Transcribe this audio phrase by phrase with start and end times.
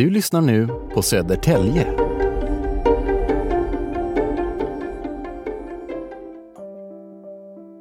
[0.00, 1.86] Du lyssnar nu på Södertälje.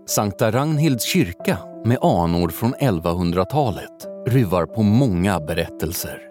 [0.08, 6.22] Sankta Ragnhilds kyrka med anor från 1100-talet ruvar på många berättelser.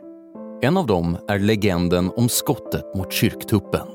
[0.62, 3.86] En av dem är legenden om skottet mot kyrktuppen.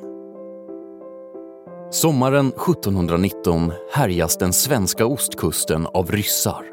[1.91, 6.65] Sommaren 1719 härjas den svenska ostkusten av ryssar.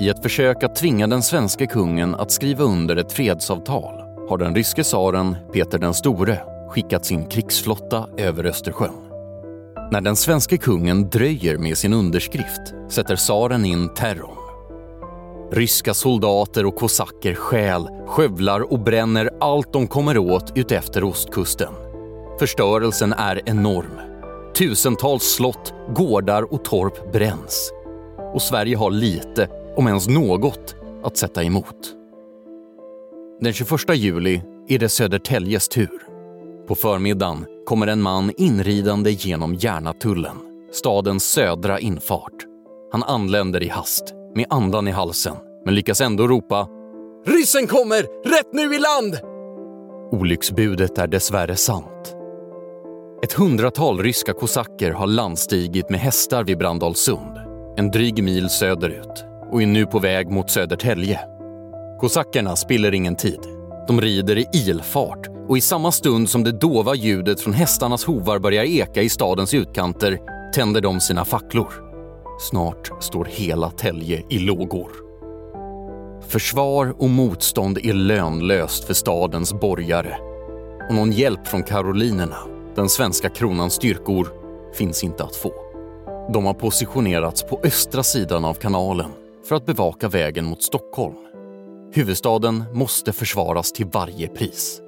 [0.00, 4.54] I ett försök att tvinga den svenska kungen att skriva under ett fredsavtal har den
[4.54, 6.38] ryske tsaren Peter den store
[6.68, 8.94] skickat sin krigsflotta över Östersjön.
[9.92, 14.38] När den svenska kungen dröjer med sin underskrift sätter tsaren in terrorn.
[15.52, 21.72] Ryska soldater och kosacker stjäl, skövlar och bränner allt de kommer åt utefter ostkusten.
[22.38, 24.00] Förstörelsen är enorm.
[24.58, 27.72] Tusentals slott, gårdar och torp bränns.
[28.34, 32.03] Och Sverige har lite, om ens något, att sätta emot.
[33.44, 36.02] Den 21 juli är det Södertäljes tur.
[36.68, 40.36] På förmiddagen kommer en man inridande genom Järnatullen,
[40.72, 42.32] stadens södra infart.
[42.92, 46.68] Han anländer i hast, med andan i halsen, men lyckas ändå ropa
[47.26, 48.02] “Ryssen kommer!
[48.28, 49.18] Rätt nu i land!”
[50.12, 52.16] Olycksbudet är dessvärre sant.
[53.24, 57.36] Ett hundratal ryska kosacker har landstigit med hästar vid Brandalsund,
[57.76, 61.33] en dryg mil söderut, och är nu på väg mot Södertälje.
[62.04, 63.40] Kosackerna spiller ingen tid.
[63.88, 68.38] De rider i ilfart och i samma stund som det dova ljudet från hästarnas hovar
[68.38, 70.18] börjar eka i stadens utkanter
[70.54, 71.68] tänder de sina facklor.
[72.40, 74.90] Snart står hela Tälje i lågor.
[76.28, 80.16] Försvar och motstånd är lönlöst för stadens borgare.
[80.88, 82.38] Och någon hjälp från karolinerna,
[82.74, 84.28] den svenska kronans styrkor,
[84.74, 85.52] finns inte att få.
[86.32, 89.10] De har positionerats på östra sidan av kanalen
[89.48, 91.14] för att bevaka vägen mot Stockholm.
[91.96, 94.80] Huvudstaden måste försvaras till varje pris.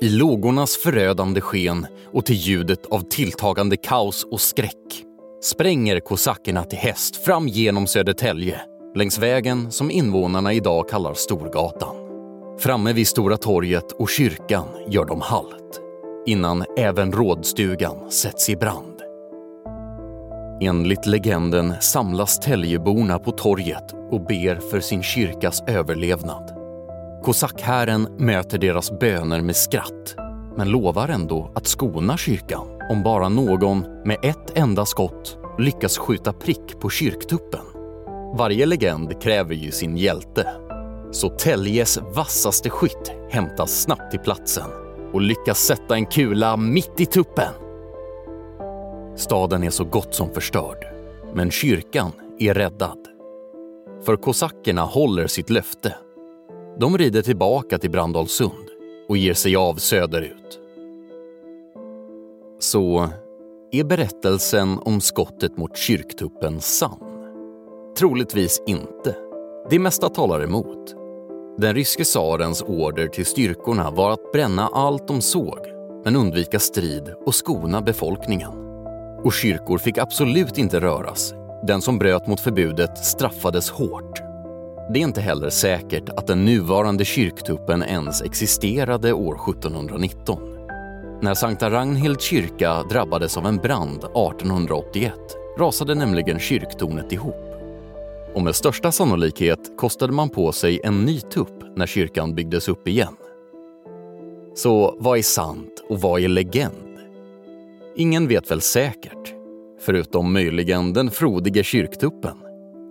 [0.00, 5.04] I lågornas förödande sken och till ljudet av tilltagande kaos och skräck
[5.42, 8.60] spränger kosackerna till häst fram genom Södertälje
[8.94, 11.96] längs vägen som invånarna idag kallar Storgatan.
[12.58, 15.80] Framme vid Stora torget och kyrkan gör de halt
[16.26, 18.94] innan även rådstugan sätts i brand.
[20.60, 26.57] Enligt legenden samlas Täljeborna på torget och ber för sin kyrkas överlevnad.
[27.28, 30.14] Kosackhären möter deras böner med skratt
[30.56, 36.32] men lovar ändå att skona kyrkan om bara någon med ett enda skott lyckas skjuta
[36.32, 37.60] prick på kyrktuppen.
[38.38, 40.48] Varje legend kräver ju sin hjälte.
[41.10, 44.70] Så Täljes vassaste skytt hämtas snabbt till platsen
[45.12, 47.52] och lyckas sätta en kula mitt i tuppen.
[49.16, 50.86] Staden är så gott som förstörd,
[51.34, 52.98] men kyrkan är räddad.
[54.04, 55.94] För kosackerna håller sitt löfte.
[56.80, 58.68] De rider tillbaka till Brandalsund
[59.08, 60.58] och ger sig av söderut.
[62.58, 63.08] Så
[63.70, 66.98] är berättelsen om skottet mot kyrktuppen sann?
[67.98, 69.16] Troligtvis inte.
[69.70, 70.94] Det mesta talar emot.
[71.58, 75.58] Den ryske tsarens order till styrkorna var att bränna allt de såg
[76.04, 78.52] men undvika strid och skona befolkningen.
[79.24, 81.34] Och kyrkor fick absolut inte röras.
[81.66, 84.27] Den som bröt mot förbudet straffades hårt.
[84.90, 90.38] Det är inte heller säkert att den nuvarande kyrktuppen ens existerade år 1719.
[91.20, 95.12] När Sankta Ragnhild kyrka drabbades av en brand 1881
[95.58, 97.34] rasade nämligen kyrktornet ihop.
[98.34, 102.88] Och med största sannolikhet kostade man på sig en ny tupp när kyrkan byggdes upp
[102.88, 103.16] igen.
[104.54, 106.98] Så vad är sant och vad är legend?
[107.96, 109.34] Ingen vet väl säkert,
[109.80, 112.47] förutom möjligen den frodige kyrktuppen.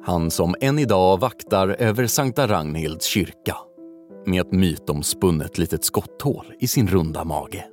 [0.07, 3.55] Han som än idag vaktar över Sankta Ragnhilds kyrka
[4.25, 7.65] med ett mytomspunnet litet skotthål i sin runda mage.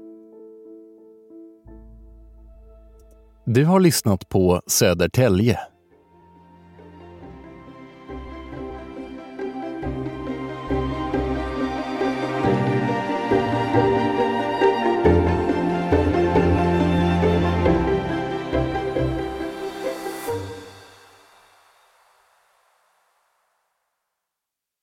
[3.47, 5.59] Du har lyssnat på Södertälje